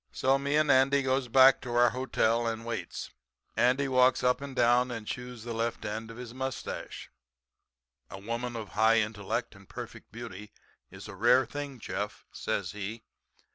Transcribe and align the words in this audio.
"So 0.11 0.39
me 0.39 0.55
and 0.55 0.71
Andy 0.71 1.03
goes 1.03 1.27
back 1.27 1.61
to 1.61 1.75
our 1.75 1.91
hotel 1.91 2.47
and 2.47 2.65
waits. 2.65 3.11
Andy 3.55 3.87
walks 3.87 4.23
up 4.23 4.41
and 4.41 4.55
down 4.55 4.89
and 4.89 5.05
chews 5.05 5.43
the 5.43 5.53
left 5.53 5.85
end 5.85 6.09
of 6.09 6.17
his 6.17 6.33
mustache. 6.33 7.11
"'A 8.09 8.17
woman 8.21 8.55
of 8.55 8.69
high 8.69 8.97
intellect 8.97 9.53
and 9.53 9.69
perfect 9.69 10.11
beauty 10.11 10.51
is 10.89 11.07
a 11.07 11.13
rare 11.13 11.45
thing, 11.45 11.77
Jeff,' 11.77 12.25
says 12.31 12.71
he. 12.71 13.03